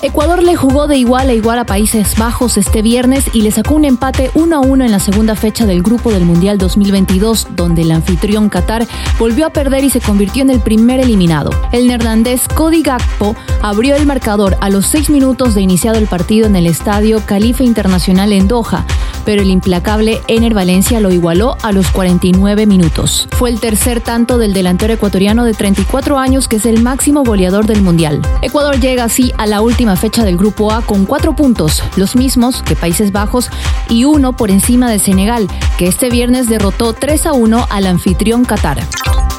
[0.00, 3.74] Ecuador le jugó de igual a igual a Países Bajos este viernes y le sacó
[3.74, 7.82] un empate 1 a 1 en la segunda fecha del grupo del Mundial 2022, donde
[7.82, 8.86] el anfitrión Qatar
[9.18, 11.50] volvió a perder y se convirtió en el primer eliminado.
[11.72, 16.46] El neerlandés Cody Gakpo abrió el marcador a los seis minutos de iniciado el partido
[16.46, 18.86] en el estadio Califa Internacional en Doha,
[19.28, 23.28] pero el implacable Ener Valencia lo igualó a los 49 minutos.
[23.32, 27.66] Fue el tercer tanto del delantero ecuatoriano de 34 años que es el máximo goleador
[27.66, 28.22] del Mundial.
[28.40, 32.62] Ecuador llega así a la última fecha del Grupo A con cuatro puntos, los mismos
[32.62, 33.50] que Países Bajos
[33.90, 38.46] y uno por encima de Senegal, que este viernes derrotó 3 a 1 al anfitrión
[38.46, 38.78] Qatar.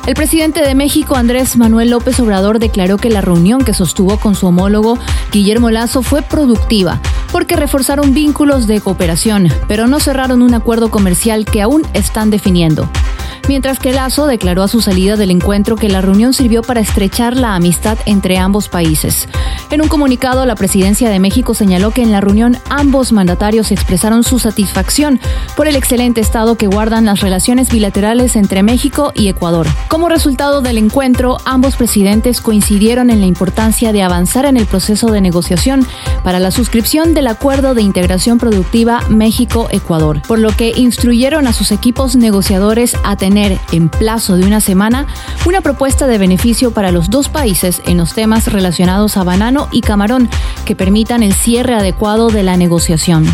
[0.09, 4.33] El presidente de México, Andrés Manuel López Obrador, declaró que la reunión que sostuvo con
[4.33, 4.97] su homólogo
[5.31, 6.99] Guillermo Lazo fue productiva,
[7.31, 12.89] porque reforzaron vínculos de cooperación, pero no cerraron un acuerdo comercial que aún están definiendo
[13.49, 17.35] mientras que Lazo declaró a su salida del encuentro que la reunión sirvió para estrechar
[17.35, 19.27] la amistad entre ambos países.
[19.71, 24.23] En un comunicado, la presidencia de México señaló que en la reunión ambos mandatarios expresaron
[24.23, 25.19] su satisfacción
[25.57, 29.65] por el excelente estado que guardan las relaciones bilaterales entre México y Ecuador.
[29.87, 35.07] Como resultado del encuentro, ambos presidentes coincidieron en la importancia de avanzar en el proceso
[35.11, 35.87] de negociación
[36.23, 41.71] para la suscripción del Acuerdo de Integración Productiva México-Ecuador, por lo que instruyeron a sus
[41.71, 43.38] equipos negociadores a tener
[43.71, 45.07] en plazo de una semana
[45.45, 49.81] una propuesta de beneficio para los dos países en los temas relacionados a banano y
[49.81, 50.29] camarón
[50.65, 53.25] que permitan el cierre adecuado de la negociación.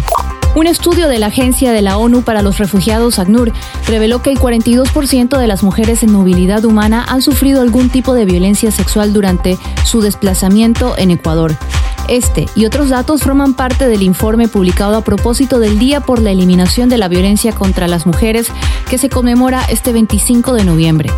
[0.55, 3.51] Un estudio de la Agencia de la ONU para los Refugiados, ACNUR,
[3.87, 8.23] reveló que el 42% de las mujeres en movilidad humana han sufrido algún tipo de
[8.23, 11.57] violencia sexual durante su desplazamiento en Ecuador.
[12.07, 16.31] Este y otros datos forman parte del informe publicado a propósito del Día por la
[16.31, 18.47] Eliminación de la Violencia contra las Mujeres
[18.89, 21.09] que se conmemora este 25 de noviembre.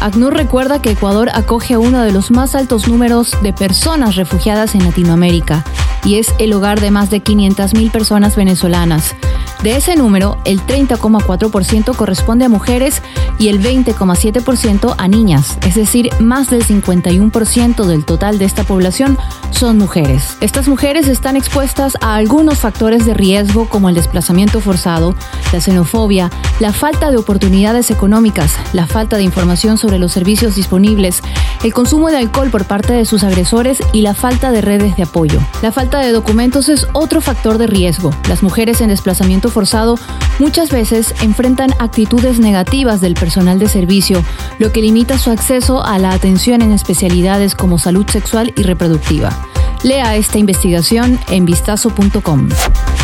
[0.00, 4.74] ACNUR recuerda que Ecuador acoge a uno de los más altos números de personas refugiadas
[4.74, 5.64] en Latinoamérica
[6.04, 9.16] y es el hogar de más de 500.000 personas venezolanas.
[9.62, 13.02] De ese número, el 30,4% corresponde a mujeres
[13.38, 19.18] y el 20,7% a niñas, es decir, más del 51% del total de esta población
[19.50, 20.36] son mujeres.
[20.40, 25.14] Estas mujeres están expuestas a algunos factores de riesgo como el desplazamiento forzado,
[25.52, 26.30] la xenofobia,
[26.60, 31.22] la falta de oportunidades económicas, la falta de información sobre los servicios disponibles,
[31.66, 35.02] el consumo de alcohol por parte de sus agresores y la falta de redes de
[35.02, 35.40] apoyo.
[35.62, 38.12] La falta de documentos es otro factor de riesgo.
[38.28, 39.96] Las mujeres en desplazamiento forzado
[40.38, 44.22] muchas veces enfrentan actitudes negativas del personal de servicio,
[44.60, 49.36] lo que limita su acceso a la atención en especialidades como salud sexual y reproductiva.
[49.86, 52.48] Lea esta investigación en vistazo.com.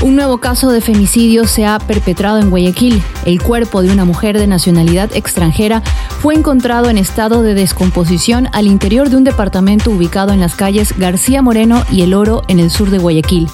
[0.03, 3.01] Un nuevo caso de femicidio se ha perpetrado en Guayaquil.
[3.25, 5.81] El cuerpo de una mujer de nacionalidad extranjera
[6.21, 10.99] fue encontrado en estado de descomposición al interior de un departamento ubicado en las calles
[10.99, 13.49] García Moreno y El Oro en el sur de Guayaquil.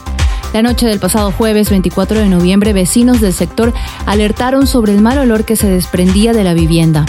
[0.54, 3.74] La noche del pasado jueves 24 de noviembre, vecinos del sector
[4.06, 7.04] alertaron sobre el mal olor que se desprendía de la vivienda.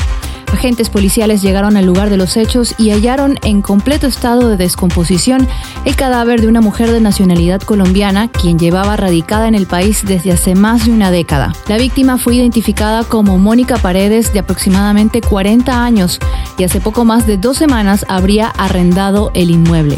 [0.54, 5.48] Agentes policiales llegaron al lugar de los hechos y hallaron en completo estado de descomposición
[5.86, 10.32] el cadáver de una mujer de nacionalidad colombiana, quien llevaba radicada en el país desde
[10.32, 11.54] hace más de una década.
[11.68, 16.20] La víctima fue identificada como Mónica Paredes, de aproximadamente 40 años,
[16.58, 19.98] y hace poco más de dos semanas habría arrendado el inmueble.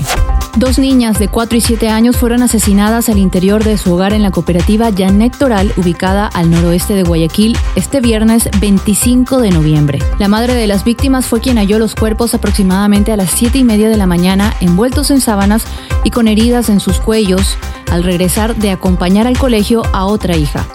[0.57, 4.21] Dos niñas de 4 y 7 años fueron asesinadas al interior de su hogar en
[4.21, 9.99] la cooperativa Janet Toral, ubicada al noroeste de Guayaquil, este viernes 25 de noviembre.
[10.19, 13.63] La madre de las víctimas fue quien halló los cuerpos aproximadamente a las 7 y
[13.63, 15.63] media de la mañana, envueltos en sábanas
[16.03, 17.57] y con heridas en sus cuellos,
[17.89, 20.67] al regresar de acompañar al colegio a otra hija.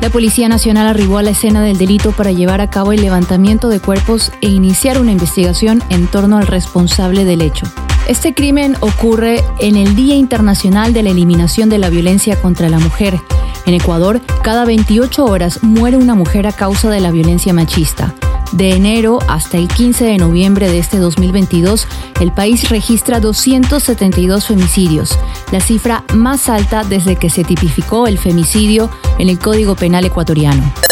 [0.00, 3.68] La Policía Nacional arribó a la escena del delito para llevar a cabo el levantamiento
[3.68, 7.66] de cuerpos e iniciar una investigación en torno al responsable del hecho.
[8.08, 12.80] Este crimen ocurre en el Día Internacional de la Eliminación de la Violencia contra la
[12.80, 13.20] Mujer.
[13.64, 18.12] En Ecuador, cada 28 horas muere una mujer a causa de la violencia machista.
[18.50, 21.86] De enero hasta el 15 de noviembre de este 2022,
[22.20, 25.16] el país registra 272 femicidios,
[25.52, 30.91] la cifra más alta desde que se tipificó el femicidio en el Código Penal ecuatoriano.